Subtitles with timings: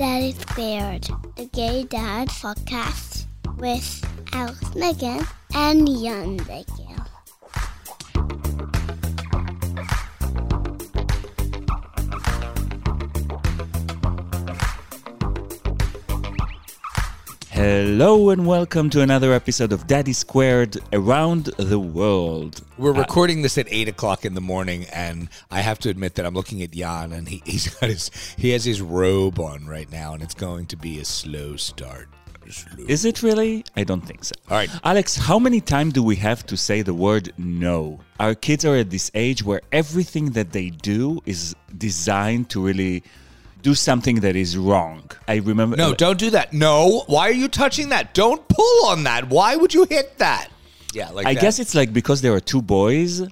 [0.00, 3.26] Daddy Squared, the Gay Dad podcast
[3.58, 6.89] with Alex Maghen and Jan Maghen.
[17.60, 22.64] Hello and welcome to another episode of Daddy Squared Around the World.
[22.78, 26.14] We're uh, recording this at eight o'clock in the morning, and I have to admit
[26.14, 29.66] that I'm looking at Jan, and he, he's got his he has his robe on
[29.66, 32.08] right now, and it's going to be a slow start.
[32.48, 32.86] Slow.
[32.88, 33.66] Is it really?
[33.76, 34.32] I don't think so.
[34.48, 34.70] All right.
[34.82, 38.00] Alex, how many times do we have to say the word no?
[38.18, 43.02] Our kids are at this age where everything that they do is designed to really
[43.62, 45.10] do something that is wrong.
[45.28, 45.76] I remember.
[45.76, 46.52] No, don't do that.
[46.52, 48.14] No, why are you touching that?
[48.14, 49.28] Don't pull on that.
[49.28, 50.48] Why would you hit that?
[50.92, 51.40] Yeah, like I that.
[51.40, 53.22] guess it's like because there are two boys,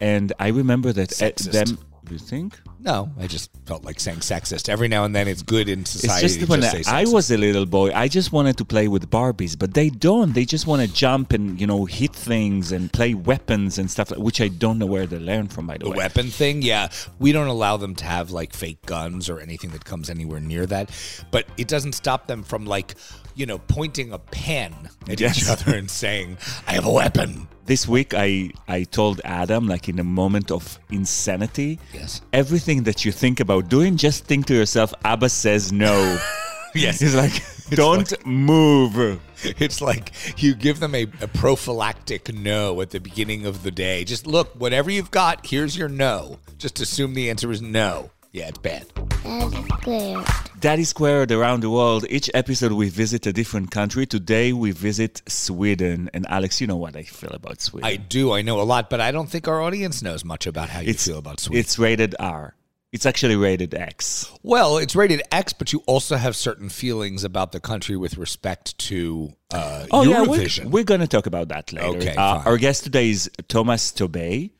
[0.00, 1.52] and I remember that at Sexist.
[1.52, 1.78] them.
[2.10, 2.58] You think?
[2.78, 3.10] No.
[3.18, 4.68] I just felt like saying sexist.
[4.68, 6.26] Every now and then, it's good in It's society.
[6.26, 8.86] just to when just say I was a little boy, I just wanted to play
[8.88, 10.32] with Barbies, but they don't.
[10.34, 14.10] They just want to jump and you know hit things and play weapons and stuff,
[14.16, 15.66] which I don't know where they learn from.
[15.66, 16.88] By the, The way, weapon thing, yeah.
[17.18, 20.66] We don't allow them to have like fake guns or anything that comes anywhere near
[20.66, 20.90] that.
[21.30, 22.94] But it doesn't stop them from like,
[23.36, 24.74] you know, pointing a pen
[25.08, 27.46] at each other and saying, I have a weapon.
[27.66, 32.20] this week I I told Adam like in a moment of insanity, Yes.
[32.32, 36.18] everything that you think about doing, just think to yourself, Abba says no.
[36.74, 37.00] Yes.
[37.00, 37.32] He's like,
[37.70, 39.18] don't move.
[39.42, 44.04] It's like you give them a, a prophylactic no at the beginning of the day.
[44.04, 46.38] Just look, whatever you've got, here's your no.
[46.58, 48.10] Just assume the answer is no.
[48.36, 48.84] Yeah, it's bad.
[49.24, 50.26] Daddy Squared.
[50.60, 52.04] Daddy Squared around the world.
[52.10, 54.04] Each episode we visit a different country.
[54.04, 56.10] Today we visit Sweden.
[56.12, 57.88] And Alex, you know what I feel about Sweden.
[57.88, 60.68] I do, I know a lot, but I don't think our audience knows much about
[60.68, 61.60] how you it's, feel about Sweden.
[61.60, 62.54] It's rated R.
[62.92, 64.30] It's actually rated X.
[64.42, 68.76] Well, it's rated X, but you also have certain feelings about the country with respect
[68.80, 70.66] to uh, Oh yeah, we're, Eurovision.
[70.66, 71.86] we're going to talk about that later.
[71.96, 72.46] Okay, Uh, fine.
[72.46, 74.50] our guest today is Tomas Tobé.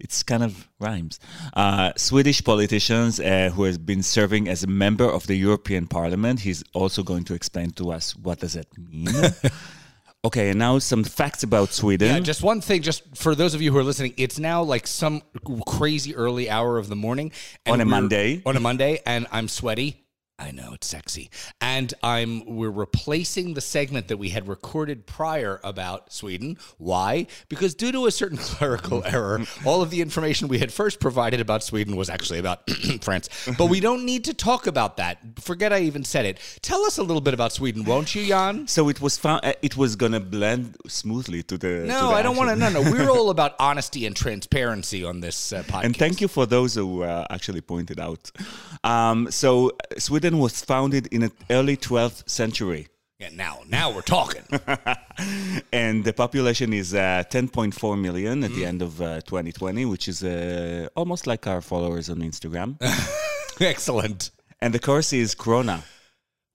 [0.00, 1.20] It's kind of rhymes.
[1.54, 6.40] Uh, Swedish politicians uh, who has been serving as a member of the European Parliament.
[6.40, 9.08] He's also going to explain to us what does that mean.
[10.24, 12.08] okay, and now some facts about Sweden.
[12.08, 14.86] yeah, just one thing, just for those of you who are listening, it's now like
[14.86, 15.22] some
[15.66, 17.32] crazy early hour of the morning
[17.66, 18.42] and On a Monday.
[18.46, 20.06] On a Monday, and I'm sweaty.
[20.40, 21.30] I know it's sexy,
[21.60, 26.56] and I'm we're replacing the segment that we had recorded prior about Sweden.
[26.78, 27.26] Why?
[27.50, 31.40] Because due to a certain clerical error, all of the information we had first provided
[31.40, 32.68] about Sweden was actually about
[33.02, 33.28] France.
[33.58, 35.18] But we don't need to talk about that.
[35.40, 36.38] Forget I even said it.
[36.62, 38.66] Tell us a little bit about Sweden, won't you, Jan?
[38.66, 41.68] so it was found, uh, it was gonna blend smoothly to the.
[41.68, 42.56] to No, the I don't want to.
[42.56, 42.90] No, no.
[42.90, 45.84] We're all about honesty and transparency on this uh, podcast.
[45.84, 48.30] And thank you for those who uh, actually pointed out.
[48.84, 49.98] Um, so uh,
[50.38, 52.88] Was founded in the early 12th century.
[53.18, 54.42] Yeah, now, now we're talking.
[55.72, 58.44] and the population is uh, 10.4 million Mm.
[58.46, 62.76] at the end of uh, 2020, which is uh, almost like our followers on Instagram.
[63.60, 64.30] Excellent.
[64.62, 65.82] and the currency is Corona,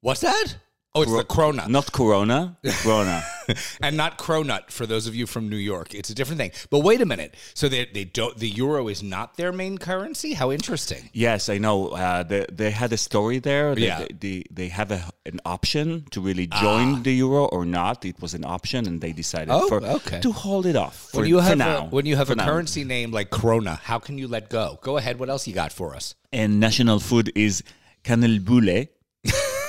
[0.02, 0.56] What's that?
[0.94, 3.24] Oh, it's the Cronut, not Corona, Corona.
[3.82, 5.94] and not Cronut for those of you from New York.
[5.94, 6.52] It's a different thing.
[6.70, 7.36] But wait a minute.
[7.54, 8.38] So they they don't.
[8.38, 10.34] The euro is not their main currency.
[10.34, 11.10] How interesting.
[11.14, 11.90] yes, I know.
[11.90, 13.76] Uh, they, they had a story there.
[13.76, 14.06] They, Yeah.
[14.20, 18.04] they, they, have a, an option to really join the euro or not.
[18.06, 19.62] It was an option, and they decided Ah.
[19.64, 20.20] Oh, for, okay.
[20.22, 21.78] to hold it off for, When you have now.
[21.78, 22.46] a, when you have a now.
[22.46, 24.80] currency name like Krona, how can you let go?
[24.82, 25.20] Go ahead.
[25.20, 26.16] What else you got for us?
[26.34, 27.64] and national food is
[28.04, 28.88] kanelbulle.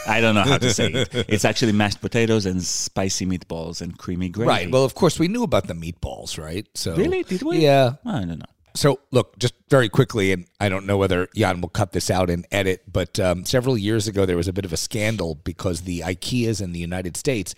[0.06, 1.08] I don't know how to say it.
[1.28, 4.48] It's actually mashed potatoes and spicy meatballs and creamy gravy.
[4.48, 4.70] Right.
[4.70, 6.66] Well, of course, we knew about the meatballs, right?
[6.74, 7.22] So really?
[7.22, 7.58] Did we?
[7.58, 7.94] Yeah.
[8.04, 8.44] I don't know.
[8.76, 12.28] So, look, just very quickly, and I don't know whether Jan will cut this out
[12.28, 15.82] and edit, but um, several years ago there was a bit of a scandal because
[15.82, 17.54] the IKEAs in the United States,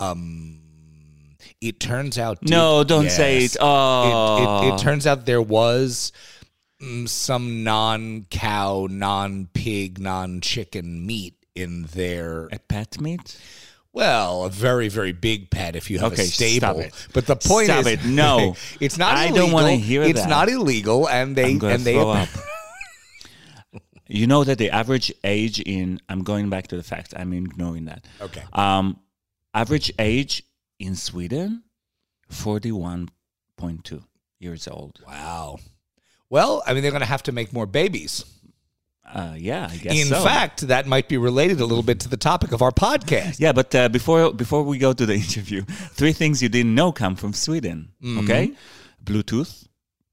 [0.00, 0.60] um,
[1.60, 2.38] it turns out.
[2.42, 3.56] No, don't say it.
[3.60, 4.62] Oh.
[4.62, 6.12] It, it, it turns out there was
[6.82, 13.38] mm, some non cow, non pig, non chicken meat in their A pet meat?
[13.92, 16.58] well, a very, very big pet if you have Okay, a stable.
[16.58, 17.08] stop it.
[17.12, 18.04] But the point Stop is, it.
[18.04, 18.56] No.
[18.80, 19.14] it's not.
[19.16, 19.46] I illegal.
[19.46, 20.28] don't wanna hear It's that.
[20.28, 22.26] not illegal, and they and they.
[24.06, 27.14] You know that the average age in I'm going back to the fact.
[27.16, 28.04] I'm ignoring that.
[28.20, 28.42] Okay.
[28.52, 29.00] Um,
[29.54, 30.42] average age
[30.78, 31.62] in Sweden,
[32.28, 33.08] forty-one
[33.56, 34.04] point two
[34.38, 35.00] years old.
[35.06, 35.58] Wow.
[36.28, 38.24] Well, I mean, they're going to have to make more babies.
[39.06, 40.22] Uh, yeah, I guess In so.
[40.24, 43.38] fact, that might be related a little bit to the topic of our podcast.
[43.38, 45.62] Yeah, but uh, before before we go to the interview,
[45.92, 47.90] three things you didn't know come from Sweden.
[48.04, 48.52] Okay,
[49.02, 49.68] Bluetooth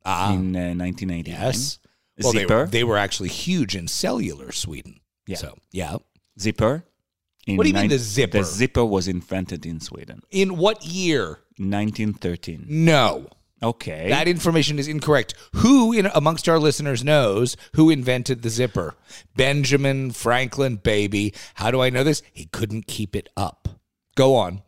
[0.05, 0.09] Mm-hmm.
[0.09, 1.39] Ah, in uh, 1989.
[1.39, 1.79] yes.
[2.23, 4.99] Well, they Zipper, were, they were actually huge in cellular Sweden.
[5.27, 5.37] Yeah.
[5.37, 5.97] So, yeah.
[6.39, 6.83] zipper.
[7.47, 8.39] What do you mean the zipper?
[8.39, 11.39] The zipper was invented in Sweden, In what year?
[11.57, 12.65] 1913.
[12.67, 13.27] No.
[13.63, 14.09] Okay.
[14.09, 15.33] That information is incorrect.
[15.55, 18.95] Who in amongst our listeners knows who invented the zipper?
[19.35, 21.33] Benjamin Franklin, baby.
[21.55, 22.23] How do I know this?
[22.33, 23.67] He couldn't keep it up.
[24.15, 24.63] Go on.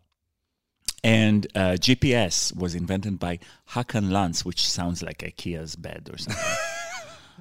[1.04, 3.40] and uh, GPS was invented by
[3.72, 6.44] Hakan Lans, which sounds like IKEA's bed or something.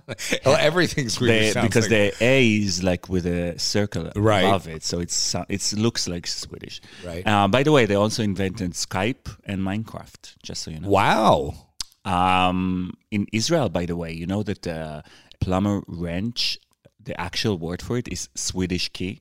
[0.44, 4.42] Well, everything's Swedish They- because like- the A is like with a circle Right.
[4.44, 6.80] above it, so it's it looks like Swedish.
[7.04, 7.26] Right.
[7.26, 10.34] Uh, by the way, they also invented Skype and Minecraft.
[10.42, 10.88] Just so you know.
[10.88, 11.54] wow.
[12.04, 15.02] Um, in Israel, by the way, you know that uh,
[15.40, 16.58] plumber wrench,
[17.00, 19.20] the actual word for it is Swedish key.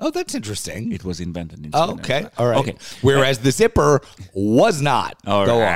[0.00, 0.92] Oh, that's interesting.
[0.92, 2.04] It was invented in Oh, Sweden.
[2.04, 2.26] okay.
[2.38, 2.58] All right.
[2.60, 2.76] Okay.
[3.02, 4.00] Whereas the zipper
[4.32, 5.16] was not.
[5.26, 5.66] All Go on.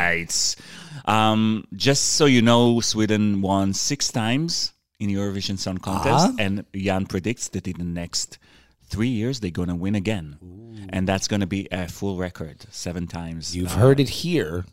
[1.04, 6.36] Um, just so you know, Sweden won six times in Eurovision Song Contest, Uh-huh.
[6.38, 8.38] and Jan predicts that in the next
[8.86, 10.36] three years they're going to win again,
[10.90, 13.56] and that's going to be a full record, seven times.
[13.56, 14.64] You've Uh, heard it here.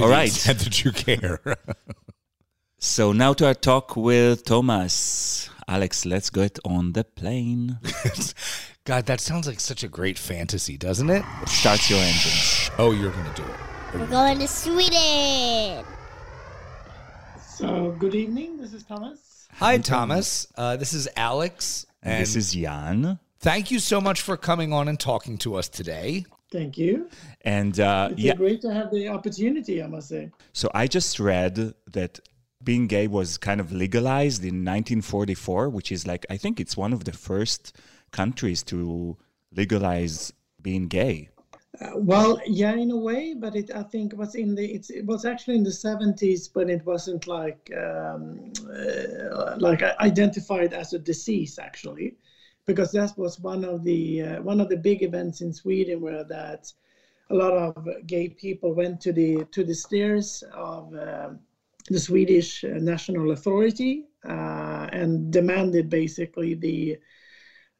[0.00, 0.26] All right.
[0.28, 1.40] extent that you care.
[2.78, 5.48] so now to our talk with Tomas.
[5.66, 7.78] Alex, let's get on the plane.
[8.84, 11.24] God, that sounds like such a great fantasy, doesn't it?
[11.46, 12.70] Start your engines.
[12.76, 13.60] Oh, you're going to do it.
[13.94, 15.84] We're going to Sweden.
[17.40, 18.58] So, good evening.
[18.58, 19.46] This is Tomas.
[19.52, 20.48] Hi, Tomas.
[20.56, 21.86] Uh, this is Alex.
[22.02, 23.20] And this is Jan.
[23.38, 26.24] thank you so much for coming on and talking to us today.
[26.50, 27.08] Thank you.
[27.42, 30.32] And uh, It's yeah, great to have the opportunity, I must say.
[30.52, 32.18] So I just read that
[32.64, 36.92] being gay was kind of legalized in 1944, which is like I think it's one
[36.92, 37.76] of the first
[38.10, 39.16] countries to
[39.52, 41.28] legalize being gay.
[41.80, 45.04] Uh, well, yeah, in a way, but it I think it was in the it
[45.04, 50.98] was actually in the 70s, but it wasn't like um, uh, like identified as a
[50.98, 52.14] disease actually,
[52.64, 56.22] because that was one of the uh, one of the big events in Sweden where
[56.24, 56.72] that
[57.30, 57.72] a lot of
[58.06, 61.40] gay people went to the to the stairs of um
[61.90, 66.96] the Swedish National Authority uh, and demanded basically the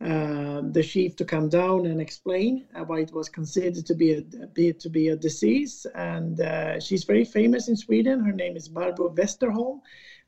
[0.05, 4.13] uh, the chief to come down and explain uh, why it was considered to be
[4.13, 4.23] a
[4.53, 5.87] be, to be a disease.
[5.95, 8.25] And uh, she's very famous in Sweden.
[8.25, 9.81] Her name is Barbro Westerholm.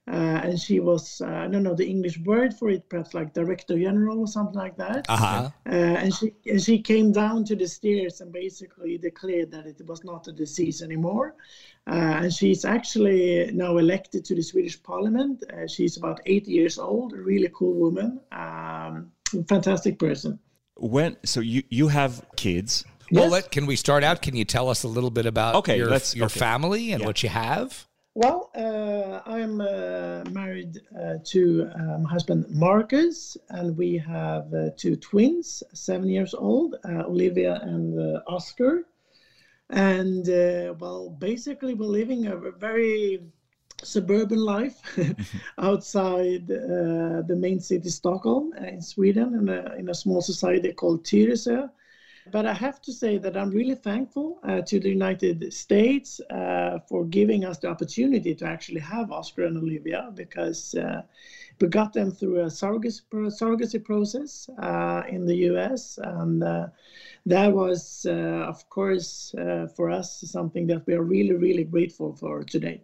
[0.08, 3.34] Uh, and she was, uh, I don't know the English word for it, perhaps like
[3.34, 5.04] director general or something like that.
[5.08, 5.50] Uh-huh.
[5.66, 9.84] Uh, and she and she came down to the stairs and basically declared that it
[9.84, 11.34] was not a disease anymore.
[11.88, 15.42] Uh, and she's actually now elected to the Swedish Parliament.
[15.52, 19.10] Uh, she's about 80 years old, a really cool woman, um,
[19.48, 20.38] fantastic person.
[20.76, 22.84] When so you you have kids.
[23.10, 23.32] Well, Yes.
[23.32, 24.20] let, can we start out?
[24.20, 26.40] Can you tell us a little bit about Okay, your, your okay.
[26.40, 27.06] family and Yeah.
[27.06, 27.86] what you have?
[28.16, 34.70] Well, uh, I'm uh, married uh, to uh, my husband Marcus, and we have uh,
[34.76, 38.84] two twins, seven years old, uh, Olivia and uh, Oscar.
[39.70, 43.20] And uh, well, basically, we're living a very
[43.82, 44.80] suburban life
[45.58, 50.72] outside uh, the main city, Stockholm, uh, in Sweden, in a, in a small society
[50.72, 51.70] called Tyresö.
[52.32, 56.80] But I have to say that I'm really thankful uh, to the United States uh,
[56.88, 61.02] for giving us the opportunity to actually have Oscar and Olivia because uh,
[61.60, 65.98] we got them through a surrogacy, surrogacy process uh, in the US.
[66.02, 66.66] And uh,
[67.26, 72.14] that was, uh, of course, uh, for us something that we are really, really grateful
[72.16, 72.82] for today.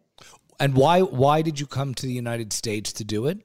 [0.61, 3.39] And why why did you come to the United States to do it?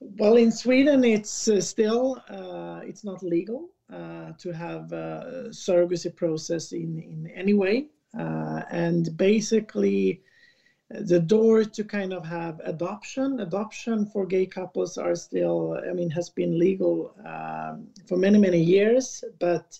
[0.00, 6.14] Well, in Sweden, it's uh, still uh, it's not legal uh, to have a surrogacy
[6.14, 10.22] process in in any way, uh, and basically,
[10.90, 16.10] the door to kind of have adoption adoption for gay couples are still I mean
[16.10, 19.78] has been legal um, for many many years, but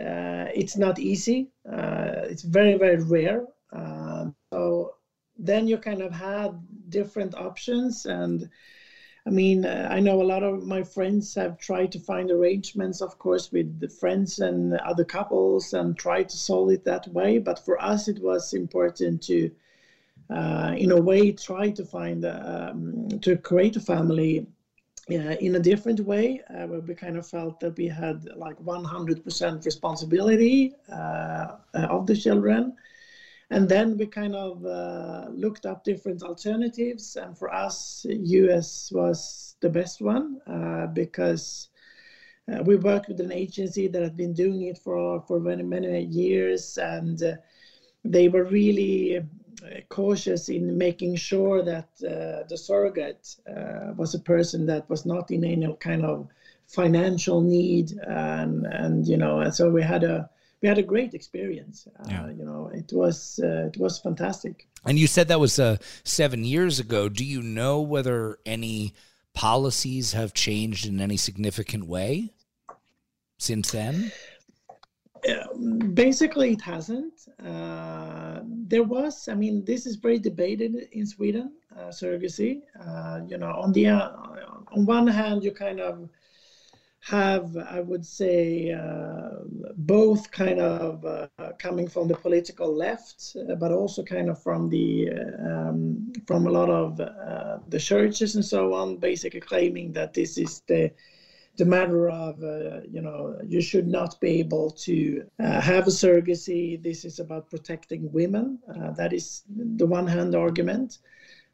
[0.00, 1.50] uh, it's not easy.
[1.70, 3.46] Uh, it's very very rare.
[3.72, 4.71] Um, so
[5.38, 6.58] then you kind of had
[6.88, 8.48] different options and
[9.24, 13.00] I mean, uh, I know a lot of my friends have tried to find arrangements,
[13.00, 17.38] of course, with the friends and other couples and try to solve it that way.
[17.38, 19.48] But for us, it was important to,
[20.28, 24.44] uh, in a way, try to find, um, to create a family
[25.10, 28.56] uh, in a different way, uh, where we kind of felt that we had like
[28.56, 32.72] 100% responsibility uh, of the children.
[33.52, 39.56] And then we kind of uh, looked up different alternatives, and for us, US was
[39.60, 41.68] the best one uh, because
[42.50, 46.02] uh, we worked with an agency that had been doing it for for many many
[46.04, 47.34] years, and uh,
[48.06, 49.22] they were really uh,
[49.90, 53.36] cautious in making sure that uh, the surrogate
[53.98, 56.26] was a person that was not in any kind of
[56.68, 60.26] financial need, and and you know, and so we had a
[60.62, 61.86] we had a great experience.
[61.98, 62.30] Uh, Yeah.
[62.30, 64.68] You know, it was uh, it was fantastic.
[64.84, 67.08] And you said that was uh, seven years ago.
[67.08, 68.94] Do you know whether any
[69.34, 72.32] policies have changed in any significant way
[73.38, 74.12] since then?
[75.94, 77.28] Basically, it hasn't.
[77.44, 82.62] Uh, there was, I mean, this is very debated in Sweden, uh, surrogacy.
[82.84, 84.10] Uh, you know, on the uh,
[84.74, 86.08] on one hand, you kind of
[87.02, 89.44] have, I would say, uh,
[89.86, 94.68] both kind of uh, coming from the political left, uh, but also kind of from
[94.68, 95.10] the
[95.48, 100.38] um, from a lot of uh, the churches and so on, basically claiming that this
[100.38, 100.90] is the
[101.56, 105.90] the matter of uh, you know you should not be able to uh, have a
[105.90, 106.82] surrogacy.
[106.82, 108.58] This is about protecting women.
[108.68, 110.98] Uh, that is the one hand argument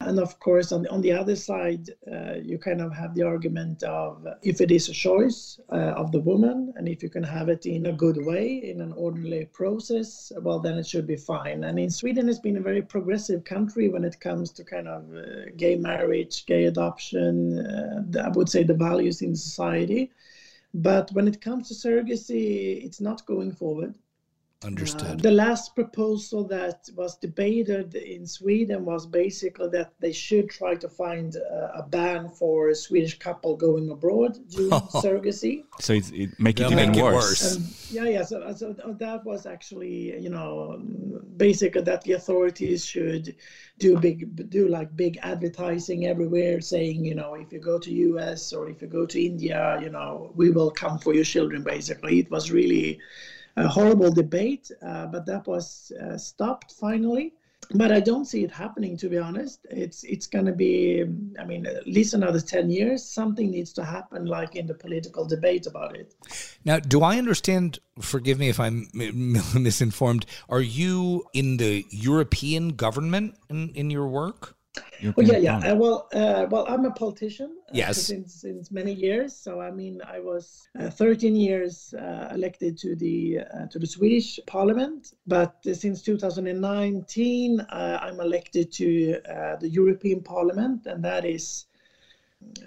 [0.01, 3.23] and of course on the, on the other side uh, you kind of have the
[3.23, 7.23] argument of if it is a choice uh, of the woman and if you can
[7.23, 11.17] have it in a good way in an orderly process well then it should be
[11.17, 11.65] fine.
[11.65, 15.03] And in sweden it's been a very progressive country when it comes to kind of
[15.15, 20.11] uh, gay marriage gay adoption uh, i would say the values in society.
[20.75, 23.97] But when it comes to surrogacy it's not going forward
[24.61, 25.21] uh, Understood.
[25.21, 30.89] the last proposal that was debated in Sweden was basically that they should try to
[30.89, 34.71] find uh, a ban for a Swedish couple going abroad doing
[35.03, 35.65] surrogacy.
[35.79, 37.41] So it's, it make it even make it worse.
[37.41, 37.57] worse.
[37.57, 38.25] Um, yeah, yeah.
[38.25, 40.83] So, so that was actually, you know,
[41.37, 43.37] basically that the authorities should
[43.79, 48.53] do big, do like big advertising everywhere, saying, you know, if you go to US
[48.53, 51.63] or if you go to India, you know, we will come for your children.
[51.63, 52.99] Basically, it was really
[53.65, 57.35] a horrible debate, uh, but that was uh, stopped finally.
[57.75, 59.67] But I don't see it happening, to be honest.
[59.69, 61.05] It's it's going to be,
[61.39, 63.05] I mean, at least another ten years.
[63.05, 66.15] Something needs to happen, like in the political debate about it.
[66.65, 67.79] Now, do I understand?
[68.01, 70.25] Forgive me if I'm misinformed.
[70.49, 74.55] Are you in the European government in, in your work?
[75.17, 75.59] Oh yeah, yeah.
[75.59, 77.57] Uh, well, uh, well, I'm a politician.
[77.69, 78.03] uh, Yes.
[78.03, 79.35] since since many years.
[79.35, 83.87] So I mean, I was uh, 13 years uh, elected to the uh, to the
[83.87, 91.05] Swedish Parliament, but uh, since 2019, uh, I'm elected to uh, the European Parliament, and
[91.05, 91.67] that is.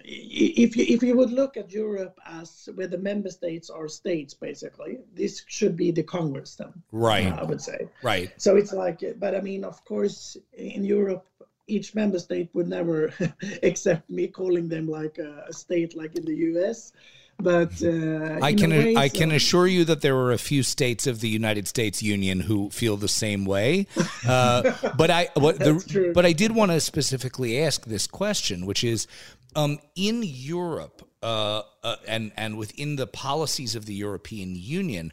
[0.03, 4.33] If you if you would look at Europe as where the member states are states,
[4.33, 6.73] basically, this should be the Congress then.
[6.91, 7.31] Right.
[7.31, 7.87] I would say.
[8.03, 8.29] Right.
[8.37, 11.25] So it's like, but I mean, of course, in Europe,
[11.67, 13.13] each member state would never
[13.63, 16.93] accept me calling them like a, a state like in the US.
[17.39, 20.61] But uh, I can way, I so- can assure you that there are a few
[20.63, 23.87] states of the United States Union who feel the same way.
[24.27, 28.83] Uh, but I what the, but I did want to specifically ask this question, which
[28.83, 29.07] is
[29.55, 35.11] um, in Europe uh, uh, and and within the policies of the European Union,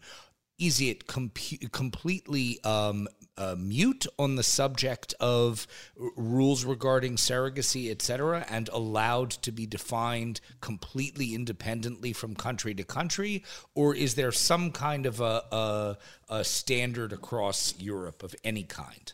[0.58, 3.08] is it compu- completely um,
[3.38, 5.66] uh, mute on the subject of
[5.99, 12.85] r- rules regarding surrogacy, etc., and allowed to be defined completely independently from country to
[12.85, 13.45] country?
[13.75, 19.12] Or is there some kind of a, a, a standard across Europe of any kind?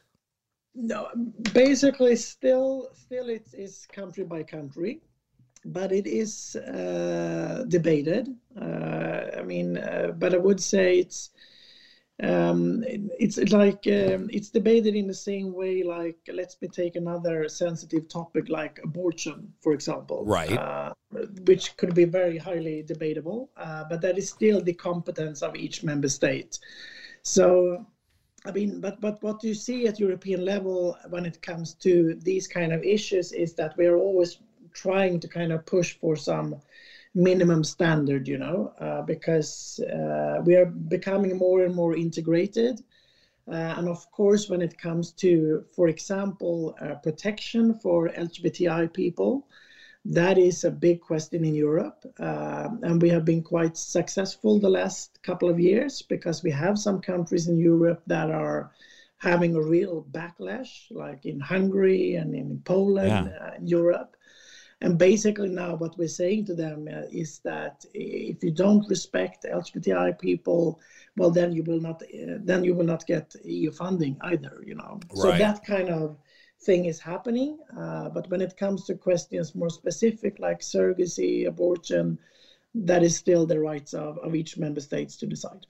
[0.75, 1.09] no,
[1.53, 5.01] basically still still it is country by country,
[5.65, 8.29] but it is uh, debated.
[8.61, 11.31] Uh, I mean, uh, but I would say it's
[12.23, 15.83] um, it's like um, it's debated in the same way.
[15.83, 20.53] Like let's me take another sensitive topic like abortion, for example, Right.
[20.53, 20.93] Uh,
[21.47, 25.83] which could be very highly debatable, uh, but that is still the competence of each
[25.83, 26.59] member state.
[27.23, 27.85] So
[28.45, 32.47] I mean, but but what you see at European level when it comes to these
[32.47, 34.39] kind of issues is that we are always
[34.73, 36.57] trying to kind of push for some
[37.15, 42.83] minimum standard, you know, uh, because uh, we are becoming more and more integrated.
[43.47, 49.47] Uh, and of course, when it comes to, for example, uh, protection for LGBTI people,
[50.07, 52.05] that is a big question in Europe.
[52.19, 56.79] Um, and we have been quite successful the last couple of years because we have
[56.79, 58.71] some countries in Europe that are
[59.19, 63.47] having a real backlash, like in Hungary and in Poland, Yeah.
[63.47, 64.17] uh, in Europe.
[64.85, 69.47] And basically, now what we're saying to them uh, is that if you don't respect
[69.51, 70.79] LGBTI people,
[71.17, 74.63] well, then you will not, uh, then you will not get EU funding either.
[74.67, 76.19] You know, so that kind of
[76.61, 77.59] thing is happening.
[77.75, 82.19] Uh, but when it comes to questions more specific, like surrogacy, abortion,
[82.75, 85.67] that is still the rights of, of each member states to decide.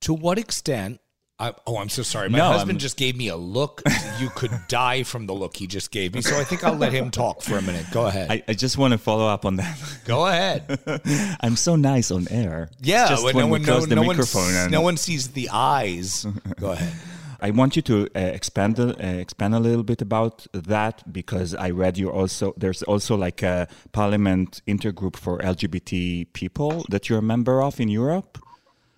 [0.00, 1.00] To what extent
[1.38, 2.28] I, oh, I'm so sorry.
[2.28, 3.82] My No, husband I'm- just gave me a look.
[4.20, 6.22] You could die from the look he just gave me.
[6.22, 7.86] So I think I'll let him talk for a minute.
[7.90, 8.30] Go ahead.
[8.30, 9.76] I, I just want to follow up on that.
[10.04, 10.78] Go ahead.
[11.40, 12.70] I'm so nice on air.
[12.80, 14.50] Yeah, just when when no one, no, close the no, microphone.
[14.50, 16.24] s- and- no one sees the eyes.
[16.60, 16.92] Go ahead.
[17.40, 21.70] I want you to uh, expand uh, expand a little bit about that because I
[21.70, 22.54] read you also.
[22.56, 27.88] There's also like a Parliament intergroup for LGBT people that you're a member of in
[27.88, 28.38] Europe.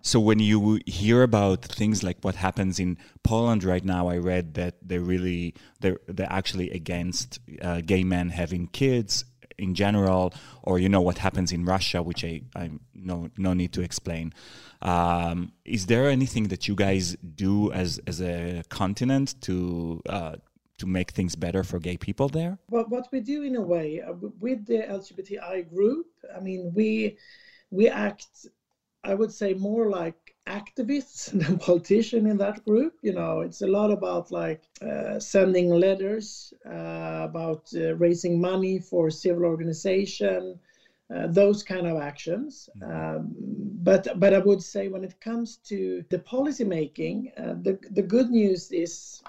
[0.07, 4.55] So when you hear about things like what happens in Poland right now, I read
[4.55, 9.25] that they're really they're they're actually against uh, gay men having kids
[9.59, 10.33] in general,
[10.63, 14.33] or you know what happens in Russia, which I I no no need to explain.
[14.81, 20.37] Um, is there anything that you guys do as as a continent to uh,
[20.79, 22.59] to make things better for gay people there?
[22.71, 27.19] Well, what we do in a way uh, with the LGBTI group, I mean, we
[27.71, 28.47] we act,
[29.07, 32.95] I would say, more like activists than politicians in that group.
[33.03, 38.79] You know, it's a lot about like uh, sending letters, uh, about uh, raising money
[38.81, 40.59] for civil organization,
[41.15, 42.69] uh, those kind of actions.
[42.83, 43.35] Um,
[43.89, 48.03] but but I would say when it comes to the policy making, uh, the the
[48.03, 49.23] good news is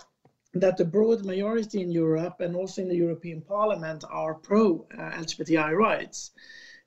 [0.53, 5.12] that the broad majority in Europe and also in the European Parliament are pro uh,
[5.22, 6.31] LGBTI rights.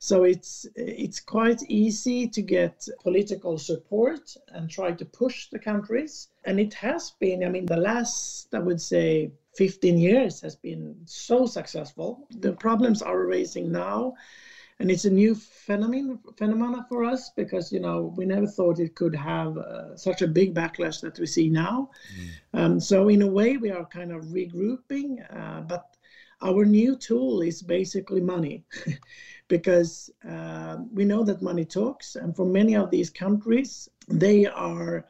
[0.02, 6.28] So it's it's quite easy to get political support and try to push the countries.
[6.47, 10.97] And it has been, I mean, the last I would say 15 years has been
[11.04, 12.26] so successful.
[12.30, 14.14] The problems are raising now,
[14.78, 18.95] and it's a new phenomenon phenomena for us because you know we never thought it
[18.95, 21.90] could have uh, such a big backlash that we see now.
[22.54, 25.95] Um, so in a way, we are kind of regrouping, uh, but
[26.42, 28.64] our new tool is basically money,
[29.50, 35.04] because uh, we know that money talks, and for many of these countries, they are.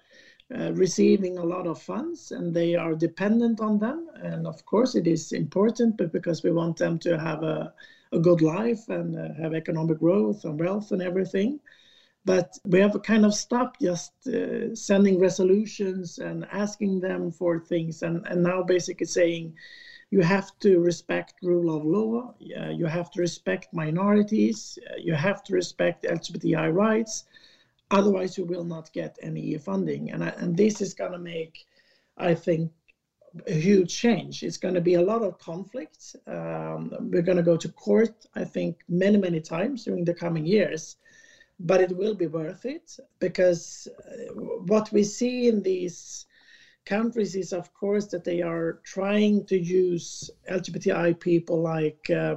[0.52, 4.96] Uh, receiving a lot of funds and they are dependent on them and of course
[4.96, 7.72] it is important but because we want them to have a,
[8.10, 11.60] a good life and uh, have economic growth and wealth and everything
[12.24, 18.02] but we have kind of stopped just uh, sending resolutions and asking them for things
[18.02, 19.54] and, and now basically saying
[20.10, 25.14] you have to respect rule of law uh, you have to respect minorities uh, you
[25.14, 27.24] have to respect lgbti rights
[27.90, 30.10] otherwise you will not get any funding.
[30.10, 31.66] And, I, and this is going to make
[32.16, 32.70] i think
[33.46, 34.42] a huge change.
[34.42, 36.16] It's going to be a lot of conflict.
[36.26, 40.44] Um, we're going to go to court i think many many times during the coming
[40.44, 40.96] years
[41.60, 44.32] but it will be worth it because uh,
[44.72, 46.26] what we see in these
[46.96, 50.06] countries is of course that they are trying to use
[50.58, 52.36] lgbti people like uh,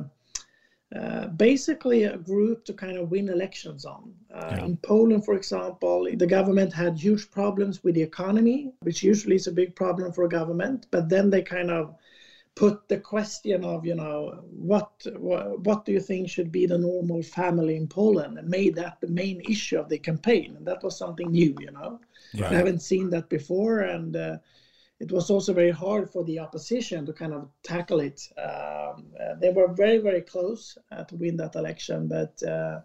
[0.99, 4.03] uh, basically a group to kind of win elections on.
[4.39, 4.65] Uh, Yeah.
[4.67, 9.47] In Poland, for example, the government had huge problems with the economy, which usually is
[9.47, 10.79] a big problem for a government.
[10.91, 11.83] But then they kind of
[12.63, 14.17] put the question of, you know,
[14.71, 14.89] what
[15.27, 18.95] what, what do you think should be the normal family in Poland, and made that
[18.99, 20.49] the main issue of the campaign.
[20.57, 21.91] And that was something new, you know.
[22.41, 24.37] I haven't seen that before, and uh,
[24.99, 28.27] it was also very hard for the opposition to kind of tackle it.
[28.37, 32.79] Um, uh, they were very, very close uh, to win that election, but uh,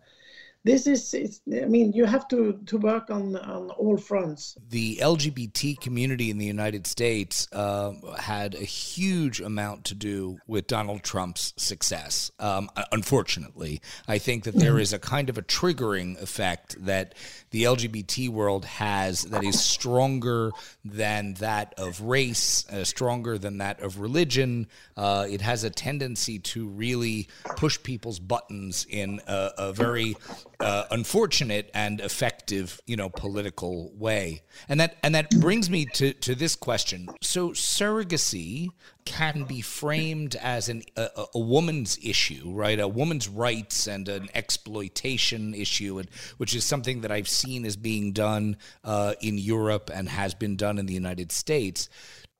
[0.68, 4.54] this is, it's, I mean, you have to, to work on, on all fronts.
[4.68, 10.66] the LGBT community in the United States uh, had a huge amount to do with
[10.66, 12.30] Donald Trump's success.
[12.38, 17.14] Um, unfortunately, I think that there is a kind of a triggering effect that
[17.50, 20.50] the LGBT world has that is stronger
[20.84, 24.66] than that of race, uh, stronger than that of religion.
[24.98, 30.14] Uh, it has a tendency to really push people's buttons in a, a very
[30.60, 34.42] uh, unfortunate and effective, you know, political way.
[34.68, 37.08] And that and that brings me to to this question.
[37.20, 38.70] So surrogacy
[39.04, 42.78] can be framed as an, a, a- woman's issue, right?
[42.78, 47.76] A woman's rights and an exploitation issue, and, which is something that I've seen is
[47.76, 51.88] being done uh, in Europe and has been done in the United States.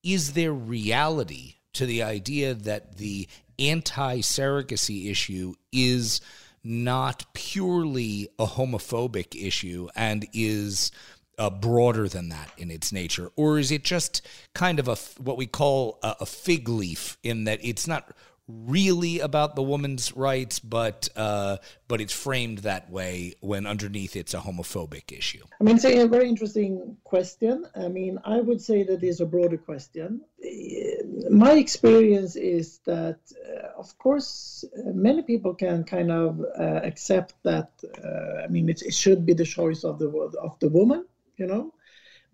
[0.02, 3.28] Is there reality to the idea that the
[3.59, 6.20] anti surrogacy issue is
[6.68, 10.92] not purely a homophobic issue and is
[11.38, 15.38] uh, broader than that in its nature, or is it just kind of a what
[15.38, 18.12] we call a, a fig leaf in that it's not
[18.48, 24.34] really about the woman's rights, but uh, but it's framed that way when underneath it's
[24.34, 25.44] a homophobic issue.
[25.61, 27.66] I mean, it's a very interesting question.
[27.76, 30.22] I mean, I would say that is a broader question.
[30.42, 36.80] Uh, My experience is that, uh, of course, uh, many people can kind of uh,
[36.90, 37.70] accept that.
[37.84, 40.08] Uh, I mean, it, it should be the choice of the
[40.42, 41.04] of the woman,
[41.37, 41.72] you know.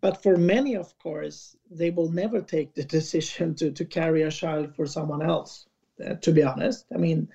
[0.04, 4.30] but for many, of course, they will never take the decision to, to carry a
[4.30, 5.66] child for someone else,
[6.04, 6.84] uh, to be honest.
[6.94, 7.28] I mean,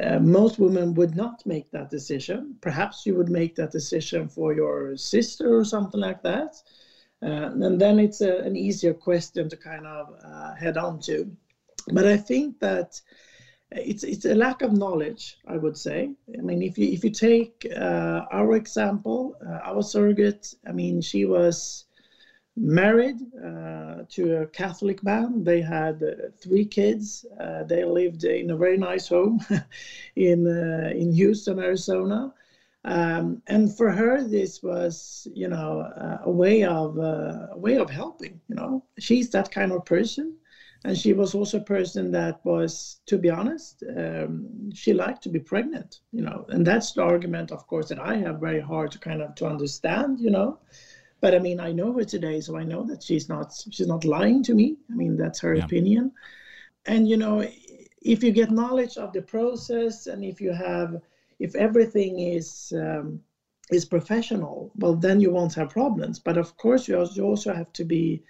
[0.00, 2.56] uh, most women would not make that decision.
[2.60, 6.62] Perhaps you would make that decision for your sister or something like that.
[7.22, 11.30] Uh, and then it's a, an easier question to kind of uh, head on to.
[11.92, 13.00] But I think that
[13.72, 16.10] it's it's a lack of knowledge, I would say.
[16.38, 21.00] I mean, if you if you take uh, our example, uh, our surrogate, I mean,
[21.00, 21.84] she was
[22.60, 25.44] married uh, to a Catholic man.
[25.44, 27.24] They had uh, three kids.
[27.40, 29.40] Uh, they lived in a very nice home
[30.16, 32.32] in uh, in Houston, Arizona.
[32.84, 35.84] Um, and for her, this was, you know,
[36.24, 38.40] a way of a way of helping.
[38.48, 40.34] You know, she's that kind of person
[40.84, 45.28] and she was also a person that was to be honest um, she liked to
[45.28, 48.90] be pregnant you know and that's the argument of course that i have very hard
[48.90, 50.56] to kind of to understand you know
[51.20, 54.04] but i mean i know her today so i know that she's not she's not
[54.04, 54.76] lying to me.
[54.90, 55.64] I mean that's her yeah.
[55.64, 56.12] opinion.
[56.86, 57.46] And you know
[58.02, 61.00] if you get knowledge of the process and if you have
[61.38, 63.20] if everything is um,
[63.70, 66.18] is professional well then you won't have problems.
[66.18, 68.22] But of course you also have to be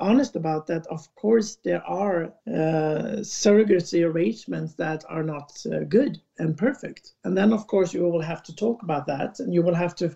[0.00, 6.20] honest about that, of course, there are uh, surrogacy arrangements that are not uh, good
[6.38, 7.12] and perfect.
[7.24, 9.94] And then, of course, you will have to talk about that and you will have
[9.96, 10.14] to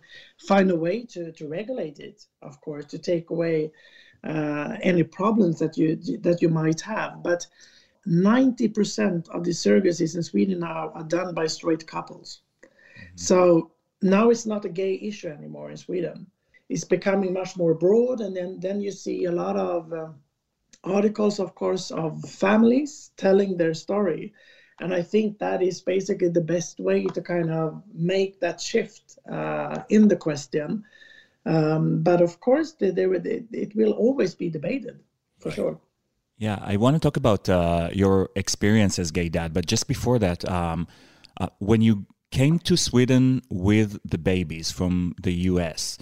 [0.49, 3.71] find a way to, to regulate it, of course, to take away
[4.25, 7.23] uh, any problems that you, that you might have.
[7.23, 7.47] But
[8.07, 12.41] 90% of the surrogacies in Sweden now are done by straight couples.
[12.63, 13.17] Mm-hmm.
[13.17, 16.27] So now it's not a gay issue anymore in Sweden
[16.69, 18.21] is becoming much more broad.
[18.21, 20.09] And then, then you see a lot of uh,
[20.83, 24.33] articles, of course, of families telling their story.
[24.81, 29.19] And I think that is basically the best way to kind of make that shift
[29.31, 30.85] uh, in the question.
[31.47, 34.99] Um, but of course, there, there, it will always be debated
[35.39, 35.55] for right.
[35.55, 35.81] sure.
[36.39, 40.19] Yeah, I want to talk about uh, your experience as gay dad, but just before
[40.19, 40.89] that, um,
[41.41, 45.97] uh, when you came to Sweden with the babies from the US,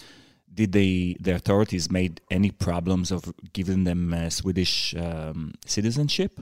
[0.55, 6.41] did they the authorities made any problems of giving them uh, Swedish um, citizenship?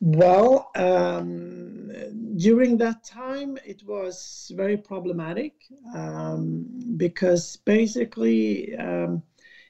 [0.00, 1.90] Well, um,
[2.36, 5.54] during that time, it was very problematic
[5.92, 6.66] um,
[6.96, 9.22] because basically, um,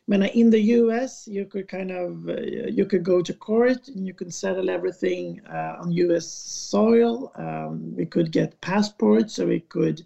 [0.04, 1.26] when in the U.S.
[1.26, 5.40] you could kind of uh, you could go to court and you could settle everything
[5.50, 6.26] uh, on U.S.
[6.26, 7.32] soil.
[7.36, 10.04] Um, we could get passports, so we could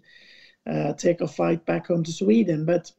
[0.65, 2.91] uh, take a flight back home to Sweden, but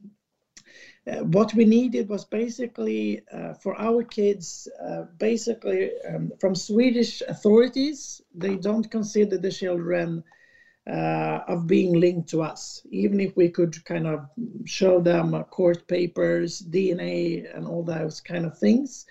[1.07, 8.23] what we needed was basically uh, for our kids, uh, basically um, from Swedish authorities,
[8.35, 10.25] they don't consider the children
[10.91, 14.27] uh, of being linked to us, even if we could kind of
[14.65, 19.07] show them court papers, DNA, and all those kind of things.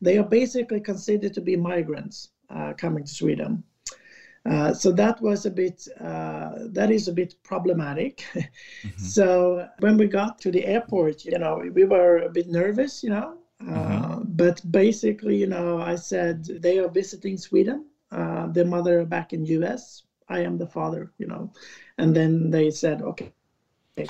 [0.00, 3.62] They are basically considered to be migrants uh, coming to Sweden.
[4.46, 8.88] Uh, so that was a bit uh, that is a bit problematic mm-hmm.
[8.96, 13.10] so when we got to the airport you know we were a bit nervous you
[13.10, 14.22] know uh, mm-hmm.
[14.36, 19.44] but basically you know i said they are visiting sweden uh, their mother back in
[19.64, 21.50] us i am the father you know
[21.98, 23.32] and then they said okay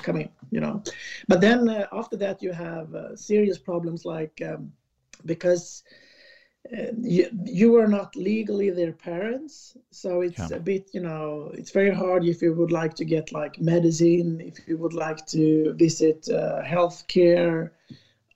[0.03, 0.83] come in you know
[1.27, 4.71] but then uh, after that you have serious problems like um,
[5.25, 5.83] because
[7.01, 10.57] you, you are not legally their parents so it's yeah.
[10.57, 14.41] a bit you know it's very hard if you would like to get like medicine
[14.41, 17.71] if you would like to visit uh, health care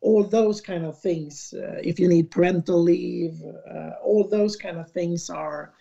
[0.02, 4.78] all those kind of things uh, if you need parental leave uh, all those kind
[4.78, 5.74] of things are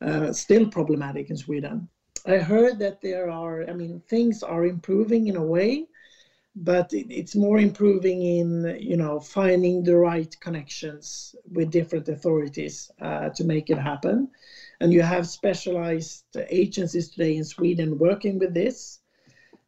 [0.00, 1.88] uh, still problematic in sweden
[2.26, 5.86] i heard that there are i mean things are improving in a way
[6.56, 12.90] but it, it's more improving in you know finding the right connections with different authorities
[13.00, 14.28] uh, to make it happen
[14.80, 19.00] and you have specialized agencies today in sweden working with this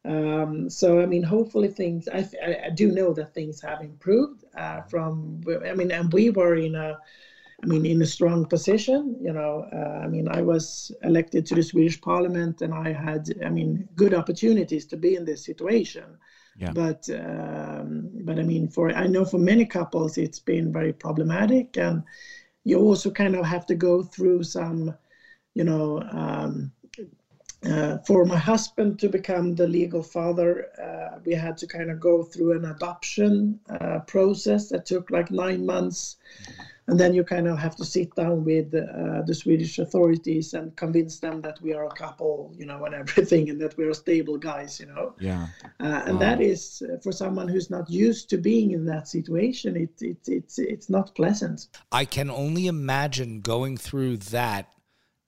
[0.05, 2.27] um, so i mean hopefully things I,
[2.65, 6.75] I, do know that things have improved uh, from i mean and we were in
[6.75, 6.97] a
[7.63, 9.67] I mean, in a strong position, you know.
[9.73, 13.89] Uh, I mean, I was elected to the Swedish Parliament, and I had, I mean,
[13.95, 16.03] good opportunities to be in this situation.
[16.57, 16.71] Yeah.
[16.73, 21.77] But um, but I mean, for I know for many couples it's been very problematic,
[21.77, 22.03] and
[22.63, 24.93] you also kind of have to go through some,
[25.53, 26.01] you know.
[26.11, 26.71] Um,
[27.63, 31.99] uh, for my husband to become the legal father, uh, we had to kind of
[31.99, 36.17] go through an adoption uh, process that took like nine months.
[36.87, 40.75] And then you kind of have to sit down with uh, the Swedish authorities and
[40.77, 44.37] convince them that we are a couple, you know, and everything, and that we're stable
[44.37, 45.13] guys, you know.
[45.19, 45.47] Yeah.
[45.79, 49.75] Uh, and that is uh, for someone who's not used to being in that situation.
[49.75, 51.67] It, it it's it's not pleasant.
[51.91, 54.71] I can only imagine going through that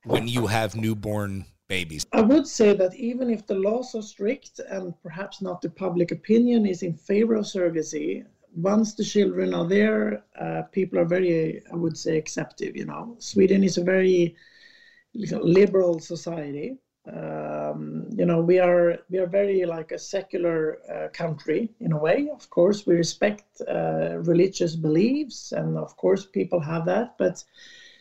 [0.06, 2.06] when you have newborn babies.
[2.14, 6.12] I would say that even if the laws are strict and perhaps not the public
[6.12, 11.62] opinion is in favor of surrogacy, once the children are there, uh, people are very,
[11.72, 12.76] I would say, acceptive.
[12.76, 14.36] You know, Sweden is a very
[15.14, 16.78] liberal society.
[17.12, 21.98] Um, you know, we are we are very like a secular uh, country in a
[21.98, 22.30] way.
[22.32, 27.16] Of course, we respect uh, religious beliefs, and of course, people have that.
[27.18, 27.44] But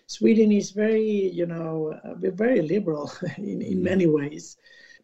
[0.06, 4.56] Sweden is very, you know, uh, we're very liberal in in many ways.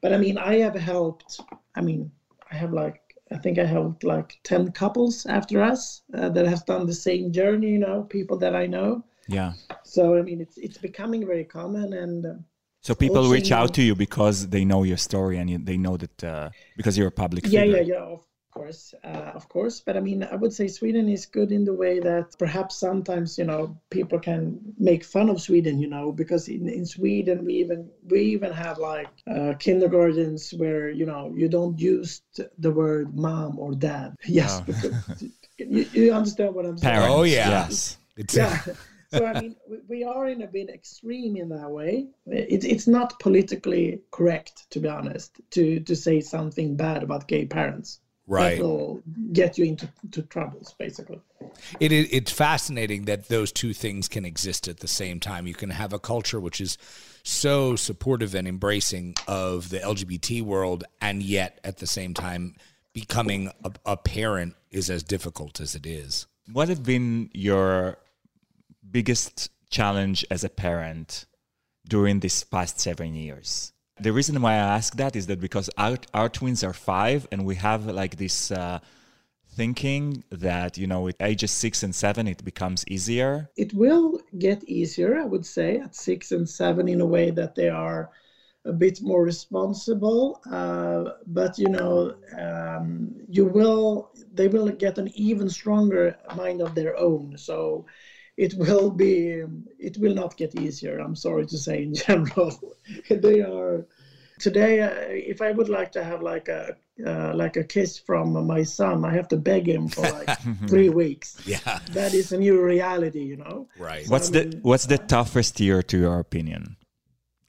[0.02, 1.40] But I mean, I have helped.
[1.74, 2.11] I mean,
[2.50, 3.04] I have like
[3.35, 7.33] I think I helped like 10 couples after us uh, that have done the same
[7.33, 9.05] journey, you know, people that I know.
[9.27, 9.55] Yeah.
[9.83, 11.92] So, I mean, it's, it's becoming very common.
[11.94, 12.35] And uh,
[12.81, 15.97] So people reach out to you because they know your story and you, they know
[15.97, 17.77] that uh, because you're a public yeah, figure.
[17.79, 18.20] yeah, yeah, of
[18.55, 19.81] course, uh, of course.
[19.81, 23.37] But I mean, I would say Sweden is good in the way that perhaps sometimes,
[23.38, 27.55] you know, people can make fun of Sweden, you know, because in, in Sweden we
[27.55, 32.23] even we even have like uh, kindergartens where you know you don't use
[32.59, 34.14] the word mom or dad.
[34.27, 34.64] Yes, Oh.
[34.67, 35.23] because
[35.59, 36.95] you, you understand what I'm saying.
[36.95, 37.14] Parents.
[37.14, 37.49] Oh, yeah.
[37.51, 37.99] Yes.
[38.17, 38.61] It's yeah.
[39.11, 42.09] So I mean, we, we are in a bit extreme in that way.
[42.27, 47.47] It's it's not politically correct, to be honest, to to say something bad about gay
[47.47, 48.01] parents.
[48.26, 48.58] Right.
[48.58, 51.20] That will get you into to troubles, basically.
[51.80, 55.46] It, is it's fascinating that those two things can exist at the same time.
[55.46, 56.78] You can have a culture which is
[57.22, 62.54] so supportive and embracing of the LGBT world, and yet at the same time,
[62.92, 66.26] becoming a, a parent is as difficult as it is.
[66.50, 67.98] What have been your
[68.90, 71.26] biggest challenge as a parent
[71.88, 73.73] during these past seven years?
[74.00, 77.44] The reason why I ask that is that because our, our twins are five and
[77.44, 78.80] we have like this uh,
[79.52, 83.50] thinking that, you know, at ages six and seven, it becomes easier.
[83.57, 87.54] It will get easier, I would say, at six and seven in a way that
[87.54, 88.11] they are
[88.64, 90.40] a bit more responsible.
[90.50, 96.74] Uh, but you know, um, you will they will get an even stronger mind of
[96.74, 97.37] their own.
[97.38, 97.87] So
[98.37, 99.42] it will be
[99.79, 100.99] it will not get easier.
[100.99, 102.77] I'm sorry to say in general,
[103.09, 103.87] they are
[104.38, 104.81] today.
[104.81, 108.62] Uh, if I would like to have like a uh, like a kiss from my
[108.62, 110.31] son, I have to beg him for like
[110.68, 111.37] three weeks.
[111.47, 113.68] Yeah, That is a new reality, you know.
[113.79, 114.09] right.
[114.09, 116.77] What's the what's the toughest year to your opinion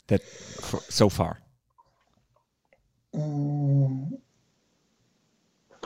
[0.08, 1.42] that for, so far?
[3.14, 4.18] Um,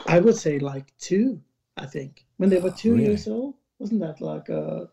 [0.06, 1.40] I would say like two.
[1.76, 3.04] I think when they were two Really?
[3.04, 4.88] years old, wasn't that like a?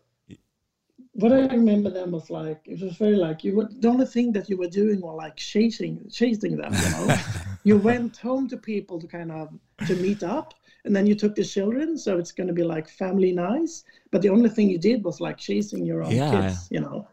[1.12, 4.32] What I remember them was like it was very like you were the only thing
[4.32, 6.72] that you were doing was like chasing chasing them.
[6.72, 7.16] You know,
[7.64, 9.48] you went home to people to kind of
[9.86, 12.88] to meet up, and then you took the children, so it's going to be like
[12.88, 13.84] family nice.
[14.10, 16.30] But the only thing you did was like chasing your own Yeah.
[16.30, 16.68] kids.
[16.70, 17.06] You know.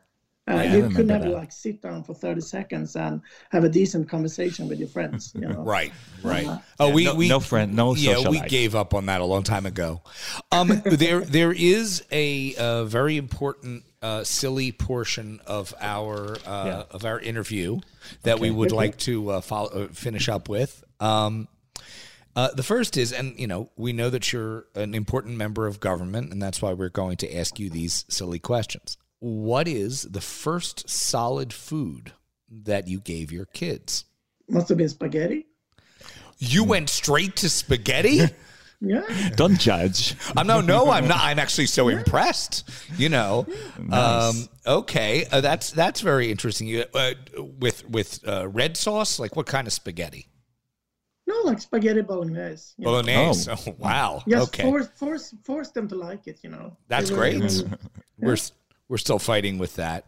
[0.47, 1.33] Uh, I you could never that.
[1.33, 3.19] like sit down for 30 seconds and
[3.51, 5.91] have a decent conversation with your friends you know Right,
[6.23, 6.45] right.
[6.45, 6.59] Uh-huh.
[6.79, 8.49] Oh, we, no, we no friend, no yeah, social we life.
[8.49, 10.01] gave up on that a long time ago.
[10.51, 16.83] Um, there, there is a, uh very important, uh, silly portion of our uh, Yeah.
[16.91, 17.79] of our interview
[18.21, 20.83] that we would like to uh, follow, uh, finish up with.
[20.99, 21.47] Um,
[22.35, 25.79] uh, the first is, and you know, we know that you're an important member of
[25.79, 28.97] government, and that's why we're going to ask you these silly questions.
[29.19, 32.13] What is the first solid food
[32.49, 34.05] that you gave your kids?
[34.47, 35.47] must have been spaghetti
[36.37, 38.19] You went straight to spaghetti.
[38.81, 39.01] yeah
[39.35, 40.15] Don't judge.
[40.37, 41.19] I'm no, no, I'm not.
[41.21, 42.69] I'm actually so impressed.
[42.97, 43.47] You know,
[43.91, 46.67] um, okay, uh, that's that's very interesting.
[46.67, 47.13] You uh,
[47.59, 50.27] with with uh, red sauce, like what kind of spaghetti?
[51.27, 52.75] no like spaghetti bolognese.
[52.77, 53.49] Bolognese.
[53.49, 54.21] Oh, wow.
[54.27, 57.63] yes okay, force force force them to like it you know that's They were- great.
[58.19, 58.51] We're s-
[58.87, 60.05] we're still fighting with that.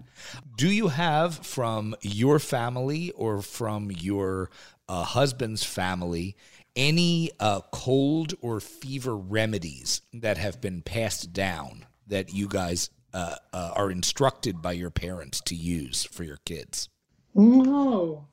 [0.56, 4.50] Do you have from your family or from your
[4.88, 6.36] uh, husband's family
[6.76, 13.36] any uh, cold or fever remedies that have been passed down that you guys uh,
[13.52, 16.90] uh, are instructed by your parents to use for your kids?
[17.34, 18.28] no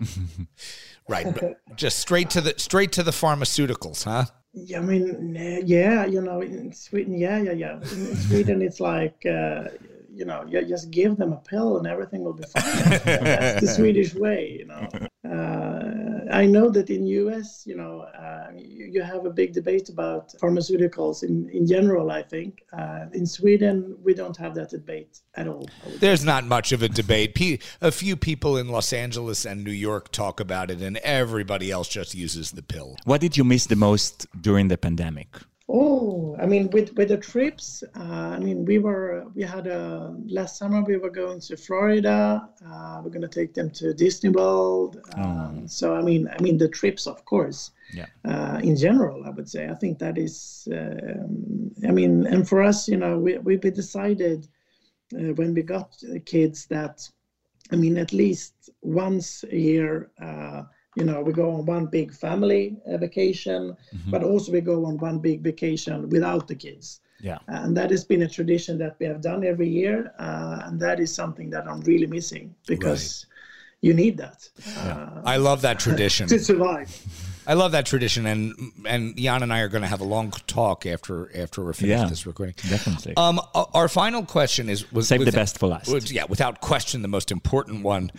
[1.08, 1.26] Right,
[1.74, 4.26] just straight to the straight to the pharmaceuticals, huh?
[4.52, 7.76] Yeah, I mean yeah you know in Sweden yeah yeah yeah.
[7.92, 9.64] In, in Sweden it's like uh,
[10.12, 13.00] you know you just give them a pill and everything will be fine.
[13.04, 14.88] That's the Swedish way you know.
[15.24, 15.69] Uh,
[16.30, 20.32] I know that in US, you know, uh, you, you have a big debate about
[20.40, 22.10] pharmaceuticals in, in general.
[22.10, 25.68] I think uh, in Sweden we don't have that debate at all.
[25.86, 25.96] I say.
[25.98, 27.34] There's not much of a debate.
[27.34, 31.70] Pe- A few people in Los Angeles and New York talk about it, and everybody
[31.70, 32.96] else just uses the pill.
[33.04, 35.28] What did you miss the most during the pandemic?
[35.72, 40.16] Oh, I mean, with with the trips, uh, I mean, we were we had a
[40.26, 42.48] last summer we were going to Florida.
[42.66, 45.00] Uh, we're gonna take them to Disney World.
[45.14, 47.70] Um, So I mean, I mean the trips, of course.
[47.94, 48.06] Yeah.
[48.24, 50.66] Uh, in general, I would say I think that is.
[50.72, 54.48] Um, I mean, and for us, you know, we we decided
[55.14, 57.08] uh, when we got kids that,
[57.70, 60.10] I mean, at least once a year.
[60.98, 63.76] Uh, you know, we go on one big family uh, vacation,
[64.06, 67.00] but also we go on one big vacation without the kids.
[67.20, 67.38] Yeah.
[67.48, 70.12] And that has been a tradition that we have done every year.
[70.18, 73.26] Uh, and that is something that I'm really missing because
[73.82, 76.28] you need that uh, I love that tradition.
[76.28, 76.88] to survive.
[77.46, 78.54] I love that tradition, and
[78.86, 82.02] and Jan and I are going to have a long talk after after we're finished
[82.02, 82.08] Yeah.
[82.08, 82.54] this recording.
[82.68, 83.14] Definitely.
[83.16, 85.88] Um, our- final question is was Save the best for last.
[85.92, 88.12] was- yeah, without question, the most important one,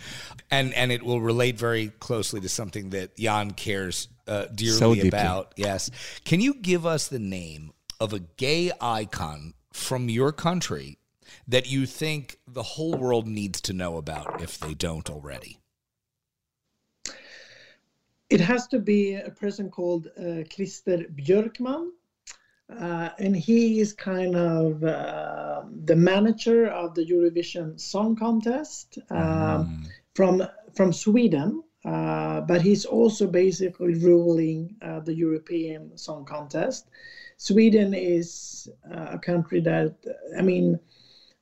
[0.50, 5.06] and and it will relate very closely to something that Jan cares uh, dearly So
[5.08, 5.54] about.
[5.56, 5.90] Yes,
[6.24, 10.98] can you give us the name of a gay icon from your country
[11.48, 15.58] that you think the whole world needs to know about if they don't already?
[18.32, 21.90] It has to be a person called uh, Christer Björkman.
[22.80, 29.86] Uh, and he is kind of uh, the manager of the Eurovision Song Contest um,
[30.14, 30.42] from
[30.74, 36.88] from Sweden, uh, but he's also basically ruling uh, the European Song Contest.
[37.36, 39.94] Sweden is uh, a country that,
[40.38, 40.78] I mean,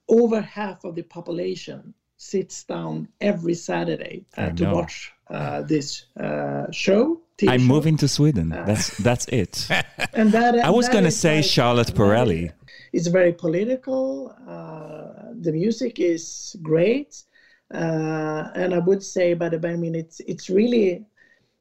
[0.08, 6.70] over half of the population sits down every Saturday uh, to watch uh, this uh,
[6.70, 7.20] show.
[7.38, 7.66] TV I'm show.
[7.74, 8.50] moving to Sweden.
[8.50, 9.66] That's that's it.
[10.12, 12.52] And that, I was gonna say like- Charlotte Perrelli.
[12.92, 14.34] It's very political.
[14.46, 17.22] Uh, the music is great,
[17.72, 21.06] uh, and I would say, but I mean, it's it's really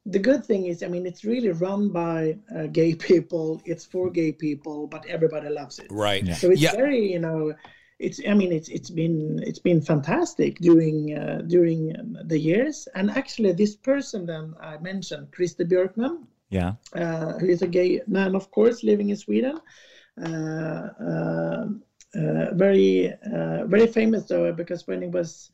[0.06, 3.62] the good thing is, I mean, it's really run by uh, gay people.
[3.64, 5.86] It's for gay people, but everybody loves it.
[5.90, 6.24] Right.
[6.24, 6.34] Yeah.
[6.34, 6.72] So it's Yeah.
[6.82, 7.54] very, you know,
[8.00, 8.20] it's.
[8.26, 12.88] I mean, it's it's been it's been fantastic during uh, during um, the years.
[12.94, 16.14] And actually, this person then I mentioned, Christer Björkman,
[16.50, 16.72] Yeah.
[16.94, 19.56] uh, who is a gay man, of course, living in Sweden.
[20.26, 21.66] Uh, uh,
[22.20, 25.52] uh, very, uh, very famous though, because when he was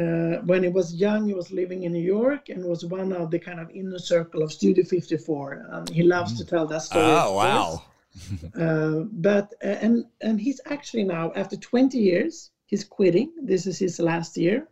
[0.00, 3.30] uh, when he was young, he was living in New York and was one of
[3.30, 5.66] the kind of inner circle of Studio 54.
[5.70, 7.04] And he loves to tell that story.
[7.04, 7.82] Oh wow.
[8.56, 13.32] Uh, but uh, and and he's actually now after 20 years he's quitting.
[13.42, 14.68] This is his last year.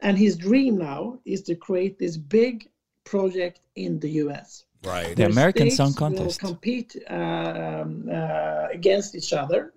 [0.00, 2.70] And his dream now is to create this big
[3.04, 5.14] project in the us Right.
[5.14, 6.42] The where American states Song Contest.
[6.42, 9.74] will compete um, uh, against each other.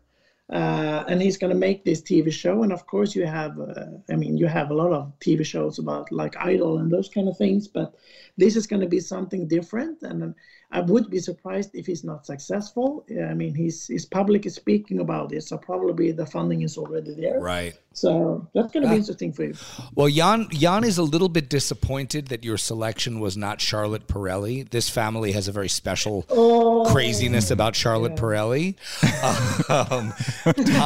[0.52, 2.64] Uh, and he's going to make this tv show.
[2.64, 5.80] And of course you have uh, i mean you have a lot of tv shows
[5.80, 7.68] about like idol and those kind of things.
[7.68, 7.96] But
[8.38, 10.02] this is going to be something different.
[10.04, 10.36] And
[10.74, 15.32] i would be surprised if he's not successful i mean he's he's publicly speaking about
[15.34, 17.74] it so probably the funding is already there Right.
[17.94, 19.54] so that's going to be interesting for you
[19.96, 24.70] Well, Jan Jan is a little bit disappointed that your selection was not Charlotte Perrelli.
[24.70, 28.76] This family has a very special oh craziness about Charlotte Perrelli.
[29.70, 30.14] Um,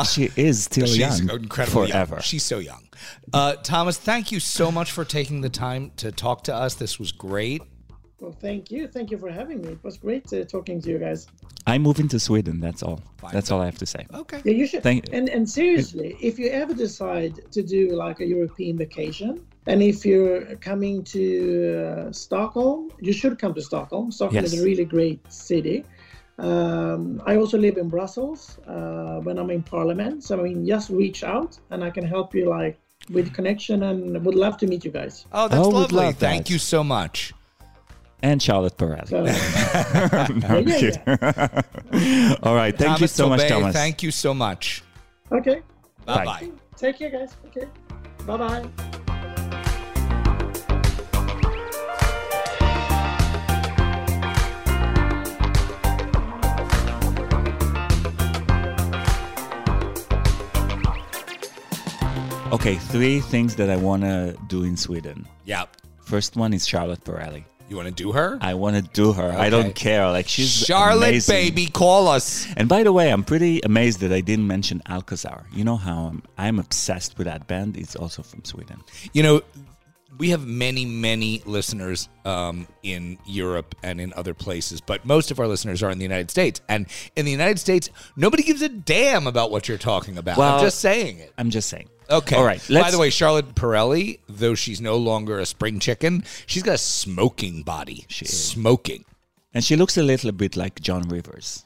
[0.06, 1.42] She is still she's young.
[1.42, 1.92] incredibly young.
[1.92, 2.22] forever.
[2.22, 2.84] She's so young.
[3.34, 6.76] Uh, Tomas, thank you so much for taking the time to talk to us.
[6.76, 7.62] This was great.
[8.20, 10.98] Well thank you thank you for having me it was great uh, talking to you
[11.00, 11.28] guys
[11.70, 12.62] I'm moving to Sweden.
[12.62, 13.02] That's all.
[13.34, 14.06] That's all I have to say.
[14.14, 14.40] Okay.
[14.46, 14.84] Yeah, you should.
[14.84, 19.84] Thank- and and seriously, if you ever decide to do like a European vacation, and
[19.84, 21.24] if you're coming to
[22.08, 24.14] uh, Stockholm, you should come to Stockholm.
[24.14, 25.84] Stockholm is a really great city.
[26.40, 30.24] Um, I also live in Brussels uh, when I'm in Parliament.
[30.24, 34.24] So I mean, just reach out, and I can help you like with connection, and
[34.26, 35.26] would love to meet you guys.
[35.34, 35.98] Oh, that's Oh, lovely.
[36.06, 36.50] love Thank that.
[36.54, 37.34] you so much.
[38.24, 39.08] And Charlotte Perrelli.
[39.10, 39.24] So,
[40.34, 42.76] No, I'm yeah, all right.
[42.76, 43.74] Thank you Tomas so much, Tomas.
[43.74, 44.84] Thank you so much.
[45.32, 45.62] okay,
[46.06, 46.50] Bye bye.
[46.76, 47.36] take care, guys.
[47.48, 47.68] Okay,
[48.26, 48.70] bye bye.
[62.52, 65.28] Okay, three things that I want to do in Sweden.
[65.46, 65.66] Yeah.
[66.00, 67.44] First one is Charlotte Perrelli.
[67.70, 68.38] You want to do her?
[68.40, 69.30] I want to do her.
[69.32, 70.10] I don't care.
[70.10, 71.34] Like she's Charlotte, amazing.
[71.36, 72.48] baby, call us.
[72.56, 75.46] And by the way, I'm pretty amazed that I didn't mention Alcazar.
[75.52, 77.76] You know how I'm, I'm obsessed with that band.
[77.76, 78.82] It's also from Sweden.
[79.12, 79.42] You know,
[80.18, 85.40] we have many, many listeners um, in Europe and in other places, but most of
[85.40, 86.62] our listeners are in the United States.
[86.70, 86.88] And
[87.18, 90.38] in the United States, nobody gives a damn about what you're talking about.
[90.38, 91.34] Well- I'm just saying it.
[91.38, 91.90] I'm just saying.
[92.10, 92.36] Okay.
[92.36, 92.60] All right.
[92.68, 96.76] By let's- the way, Charlotte Perrelli, though she's no longer a spring chicken, she's got
[96.76, 98.06] a smoking body.
[98.08, 98.44] She is.
[98.52, 99.04] smoking.
[99.54, 101.66] And she looks a little bit like Joan Rivers.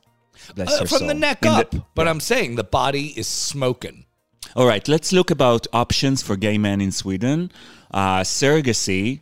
[0.56, 1.76] Bless Uh, her from the neck In up.
[1.94, 4.06] but I'm saying the body is smoking.
[4.56, 7.52] All right, let's look about options for gay men in Sweden.
[7.92, 9.22] Uh, surrogacy,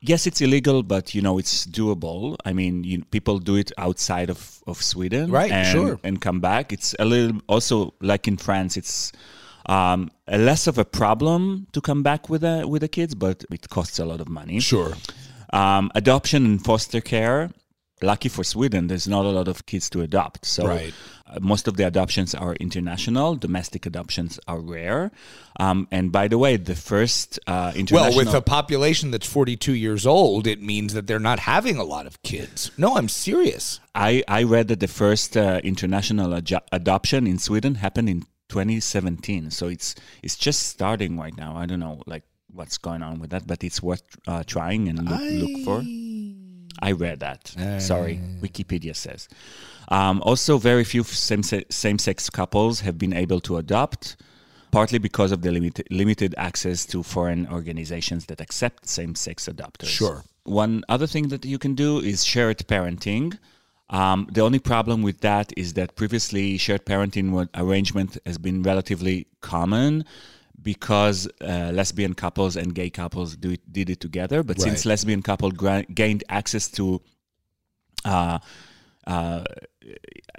[0.00, 2.36] yes, it's illegal, but you know it's doable.
[2.44, 6.00] I mean, you, people do it outside of, of Sweden, Right, And, sure.
[6.04, 6.72] and come back.
[6.72, 8.76] It's a little also like in France.
[8.76, 9.12] It's
[9.66, 13.68] um, less of a problem to come back with a with the kids, but it
[13.68, 14.60] costs a lot of money.
[14.60, 14.94] Sure.
[15.52, 17.50] Um, adoption and foster care.
[18.02, 20.44] Lucky for Sweden, there's not a lot of kids to adopt.
[20.44, 20.92] So Right.
[21.26, 23.36] uh, most of the adoptions are international.
[23.36, 25.12] Domestic adoptions are rare.
[25.58, 28.10] Um, and by the way, the first uh, international.
[28.10, 31.84] Well, with a population that's 42 years old, it means that they're not having a
[31.84, 32.70] lot of kids.
[32.76, 33.80] No, I'm serious.
[33.94, 39.50] I, I read that the first uh, international adjo- adoption in Sweden happened in 2017.
[39.50, 41.56] So it's it's just starting right now.
[41.56, 45.08] I don't know like what's going on with that, but it's worth uh, trying and
[45.08, 45.82] look, look for.
[46.82, 47.54] I read that.
[47.80, 49.28] Sorry, Wikipedia says.
[49.88, 54.16] Um, also, very few same same sex couples have been able to adopt,
[54.72, 59.88] partly because of the limited limited access to foreign organizations that accept same sex adopters.
[59.88, 60.24] Sure.
[60.44, 63.38] One other thing that you can do is shared parenting.
[63.88, 69.28] Um, the only problem with that is that previously shared parenting arrangement has been relatively
[69.40, 70.04] common
[70.60, 74.42] because uh, lesbian couples and gay couples do it, did it together.
[74.42, 77.00] But since lesbian couple gra- gained access to
[78.04, 78.38] uh,
[79.06, 79.44] uh,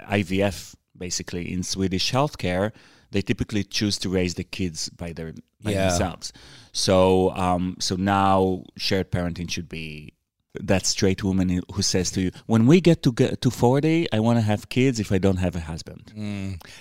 [0.00, 2.72] IVF, basically in Swedish healthcare,
[3.10, 5.32] they typically choose to raise the kids by their
[5.62, 5.88] by Yeah.
[5.88, 6.32] themselves.
[6.72, 10.12] So um, so now shared parenting should be
[10.60, 14.20] that straight woman who says to you, "When we get to get to forty, I
[14.20, 16.12] want to have kids if I don't have a husband."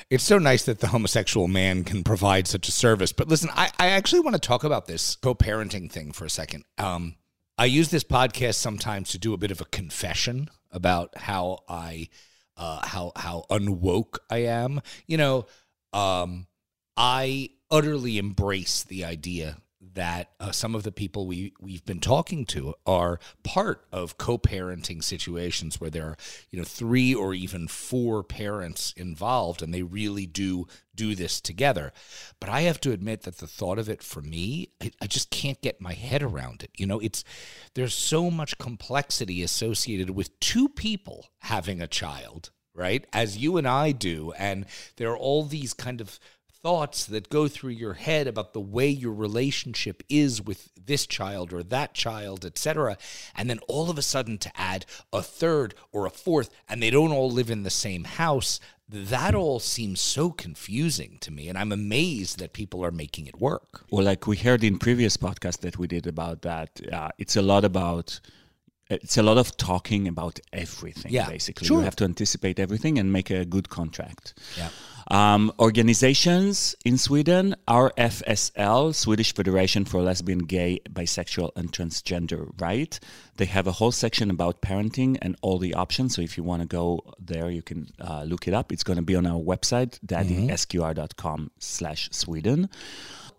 [0.09, 3.11] It's so nice that the homosexual man can provide such a service.
[3.11, 6.29] But listen, I, I actually want to talk about this co parenting thing for a
[6.29, 6.63] second.
[6.77, 7.15] Um,
[7.57, 12.09] I use this podcast sometimes to do a bit of a confession about how I,
[12.55, 14.81] uh, how how unwoke I am.
[15.07, 15.45] You know,
[15.93, 16.47] um,
[16.95, 19.57] I utterly embrace the idea
[19.97, 25.03] that uh, some of the people we we've been talking to are part of co-parenting
[25.03, 26.17] situations where there are
[26.51, 31.91] you know three or even four parents involved and they really do do this together.
[32.39, 35.31] But i have to admit that the thought of it for me I, I just
[35.31, 36.69] can't get my head around it.
[36.77, 37.23] You know it's
[37.73, 43.67] there's so much complexity associated with two people having a child right as you and
[43.67, 44.31] i do.
[44.37, 44.67] And
[44.97, 46.19] there are all these kind of
[46.67, 51.53] thoughts that go through your head about the way your relationship is with this child
[51.53, 52.97] or that child, etc.
[53.33, 56.89] And then all of a sudden to add a third or a fourth, and they
[56.89, 58.59] don't all live in the same house,
[58.89, 61.47] that all seems so confusing to me.
[61.47, 63.85] And I'm amazed that people are making it work.
[63.89, 67.41] Well, like we heard in previous podcast that we did about that, uh, it's a
[67.41, 68.19] lot about
[68.89, 71.13] it's a lot of talking about everything.
[71.13, 71.77] Yeah, basically, sure.
[71.77, 74.33] you have to anticipate everything and make a good contract.
[74.57, 74.69] Yeah.
[75.09, 82.99] Um, organizations in Sweden, RFSL, Swedish Federation for Lesbian, Gay, Bisexual, and Transgender Right.
[83.37, 86.15] They have a whole section about parenting and all the options.
[86.15, 88.71] So if you want to go there, you can uh, look it up.
[88.71, 92.69] It's going to be on our website, daddysqr.com slash Sweden.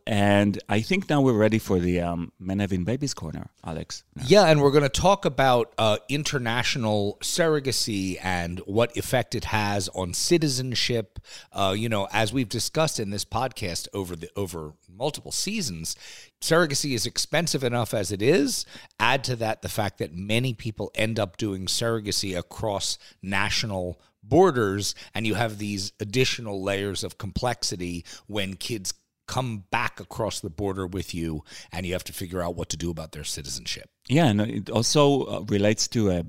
[0.08, 4.04] And I think now we're ready for the um, Men Having Babies Corner, Alex.
[4.24, 9.90] Yeah, and we're going to talk about uh, international surrogacy and what effect it has
[9.90, 11.18] on citizenship.
[11.52, 15.94] Uh, you know, as we've discussed in this podcast over the over multiple seasons,
[16.40, 18.64] surrogacy is expensive enough as it is.
[18.98, 24.94] Add to that the fact that many people end up doing surrogacy across national borders,
[25.14, 28.94] and you have these additional layers of complexity when kids
[29.28, 32.76] come back across the border with you and you have to figure out what to
[32.76, 33.88] do about their citizenship.
[34.08, 36.22] Yeah, and it also uh, relates to uh,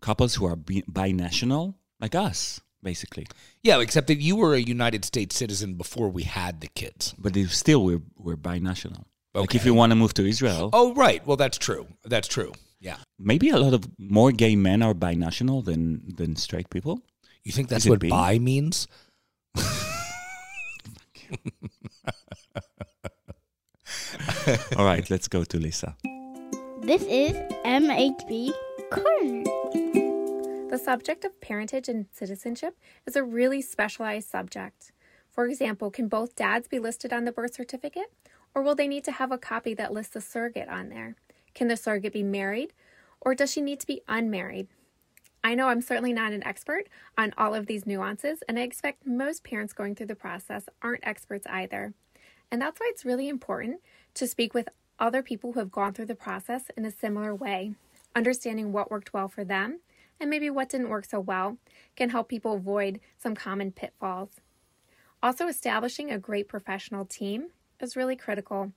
[0.00, 3.26] couples who are bi- binational, like us, basically.
[3.62, 7.14] Yeah, except that you were a United States citizen before we had the kids.
[7.18, 9.04] But still, we're, we're binational.
[9.34, 11.26] Like if you want to move to Israel, Oh, right.
[11.26, 11.86] Well, that's true.
[12.04, 12.52] That's true.
[12.80, 12.96] Yeah.
[13.18, 17.00] maybe a lot of more gay men are binational than, than straight people.
[17.44, 18.88] You think that's what bi means?
[24.76, 25.96] All right, let's go to Lisa.
[26.80, 27.34] This is
[27.64, 28.52] MHB
[28.90, 29.44] Corner.
[30.70, 32.76] The subject of parentage and citizenship
[33.06, 34.92] is a really specialized subject.
[35.30, 38.12] For example, can both dads be listed on the birth certificate?
[38.54, 41.16] Or will they need to have a copy that lists the surrogate on there?
[41.54, 42.72] Can the surrogate be married?
[43.20, 44.68] Or does she need to be unmarried?
[45.44, 46.88] I know I'm certainly not an expert
[47.18, 51.06] on all of these nuances, and I expect most parents going through the process aren't
[51.06, 51.94] experts either.
[52.52, 53.80] And that's why it's really important
[54.12, 57.72] to speak with other people who have gone through the process in a similar way.
[58.14, 59.80] Understanding what worked well for them
[60.20, 61.56] and maybe what didn't work so well
[61.96, 64.40] can help people avoid some common pitfalls.
[65.22, 67.48] Also, establishing a great professional team
[67.80, 68.72] is really critical.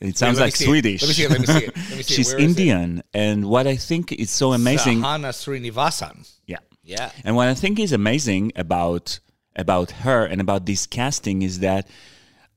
[0.00, 0.64] It sounds like it.
[0.64, 1.02] Swedish.
[1.02, 2.14] Let me see it, let me see it, let me see.
[2.14, 2.48] She's Where is it?
[2.48, 5.00] Indian, and what I think is so amazing.
[5.00, 6.28] Sahana Srinivasan.
[6.46, 6.58] Yeah.
[6.82, 7.12] Yeah.
[7.24, 9.20] And what I think is amazing about
[9.54, 11.88] about her and about this casting is that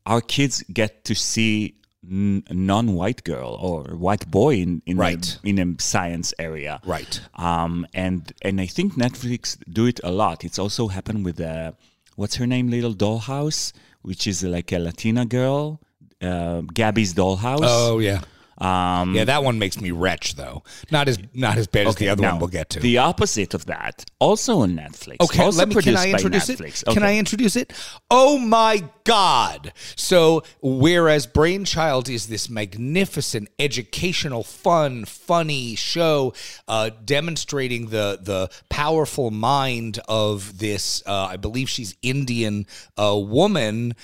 [0.06, 5.40] our kids get to see non-white girl or white boy in in Right.
[5.44, 6.80] a, in a science area.
[6.86, 7.22] Right.
[7.36, 10.44] Um, and and I think Netflix do it a lot.
[10.44, 11.72] It's also happened with uh,
[12.16, 13.72] what's her name, Little Dollhouse,
[14.02, 15.80] which is like a Latina girl,
[16.22, 17.60] uh, Gabby's Dollhouse.
[17.64, 18.22] Oh yeah.
[18.58, 20.64] Um, Yeah, that one makes me wretch though.
[20.92, 22.80] Not as not as bad as the other one we'll get to.
[22.80, 25.18] The opposite of that, also on Netflix.
[25.22, 25.74] Okay, also let me.
[25.74, 26.60] Can produced I by introduce it?
[26.60, 26.94] Netflix.
[26.94, 27.74] Can I introduce it?
[28.12, 29.74] Oh my God!
[29.96, 36.34] So, whereas Brainchild is this magnificent, educational, fun, funny show
[36.68, 43.96] uh, demonstrating the the powerful mind of this, uh, I believe she's Indian uh, woman.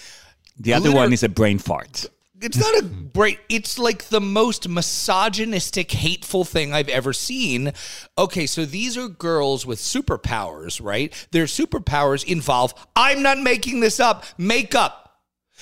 [0.60, 2.08] The other Glitter- one is a brain fart.
[2.40, 3.40] It's not a great.
[3.50, 7.74] It's like the most misogynistic, hateful thing I've ever seen.
[8.18, 11.12] Okay, so these are girls with superpowers, right?
[11.32, 15.07] Their superpowers involve, I'm not making this up, makeup.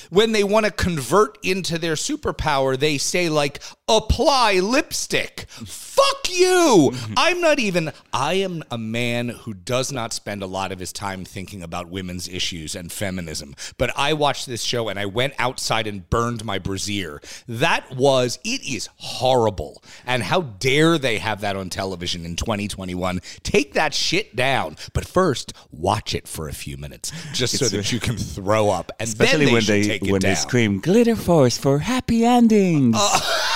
[0.10, 5.46] When they want to convert into their superpower, they say, like, apply lipstick.
[5.50, 6.92] Fuck you.
[6.92, 7.14] Mm-hmm.
[7.18, 10.92] I'm not even, I am a man who does not spend a lot of his
[10.92, 13.56] time thinking about women's issues and feminism.
[13.78, 17.22] But I watched this show and I went outside and burned my brassiere.
[17.48, 19.82] That was, it is horrible.
[20.06, 23.22] And how dare they have that on television in 2021?
[23.44, 24.78] Take that shit down.
[24.94, 28.92] But first, watch it for a few minutes just so that you can throw up.
[29.00, 31.80] And Especially then they when should they take it when they scream glitter force for
[31.80, 32.96] happy endings.
[32.98, 33.52] Oh.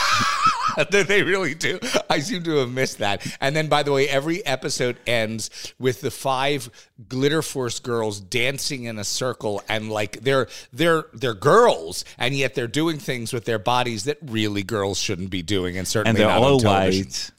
[0.92, 1.80] Do they really do?
[2.10, 3.26] I seem to have missed that.
[3.42, 6.70] And then, by the way, every episode ends with the five
[7.08, 12.56] glitter force girls dancing in a circle, and like they're they're they're girls, and yet
[12.56, 16.20] they're doing things with their bodies that really girls shouldn't be doing, and and certainly
[16.20, 17.32] they're not all white.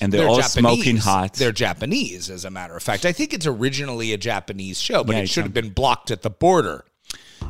[0.00, 1.34] And they're, all smoking hot.
[1.34, 3.04] They're Japanese, as a matter of fact.
[3.04, 6.22] I think it's originally a Japanese show, but Yeah, it should have been blocked at
[6.22, 6.84] the border.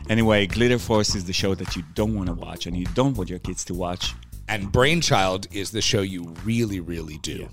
[0.08, 3.16] Anyway, Glitter Force is the show that you don't want to watch and you don't
[3.16, 4.14] want your kids to watch.
[4.48, 7.48] And Brainchild is the show you really, really do.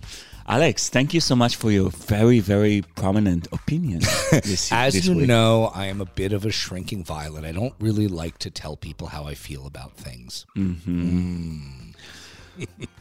[0.47, 3.99] Alex, thank you so much for your very, very prominent opinion.
[4.32, 5.28] this, As this you week.
[5.28, 7.45] know, I am a bit of a shrinking violet.
[7.45, 10.45] I don't really like to tell people how I feel about things.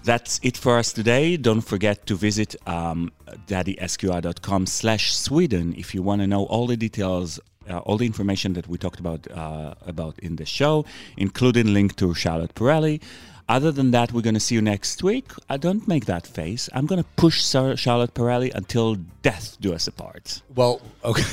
[0.04, 1.36] That's it for us today.
[1.36, 3.10] Don't forget to visit um,
[3.48, 8.54] daddysqr.com slash Sweden if you want to know all the details, uh, all the information
[8.54, 10.84] that we talked about uh, about in the show,
[11.16, 13.00] including link to Charlotte Perrelli.
[13.48, 15.32] Other than that, we're going to see you next week.
[15.48, 16.68] I don't make that face.
[16.72, 20.40] I'm going to push Charlotte Perrelli until death do us apart.
[20.54, 21.24] Well, okay.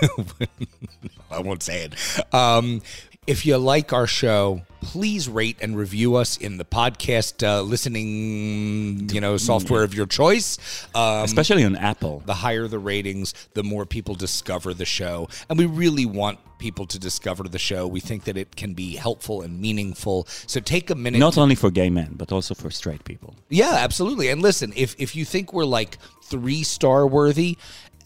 [1.30, 2.34] I won't say it.
[2.34, 2.80] Um,
[3.26, 9.08] if you like our show, please rate and review us in the podcast uh, listening,
[9.10, 10.58] you know, software of your choice.
[10.94, 12.22] Um, Especially on Apple.
[12.26, 15.28] the higher the ratings, the more people discover the show.
[15.48, 17.86] And we really want people to discover the show.
[17.86, 20.26] We think that it can be helpful and meaningful.
[20.46, 21.18] So take a minute.
[21.18, 23.34] Not only for gay men, but also for straight people.
[23.50, 24.28] yeah, absolutely.
[24.28, 27.56] And listen, if if you think we're like three star worthy,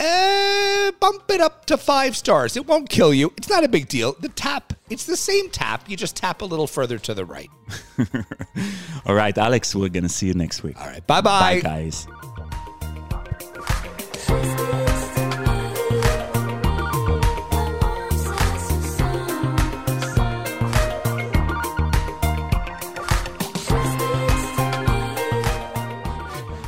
[0.00, 2.56] eh, bump it up to five stars.
[2.56, 3.32] It won't kill you.
[3.36, 4.14] It's not a big deal.
[4.18, 5.88] The tap, it's the same tap.
[5.88, 7.50] You just tap a little further to the right.
[9.06, 10.80] All right, Alex, we're going to see you next week.
[10.80, 11.06] All right.
[11.06, 11.60] Bye Bye, bye.
[11.60, 12.06] guys.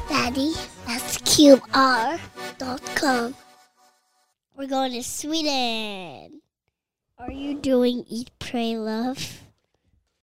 [0.08, 0.54] Daddy,
[0.86, 1.18] that's
[4.56, 6.40] We're going to Sweden.
[7.18, 9.42] Are you doing Eat, Pray, Love?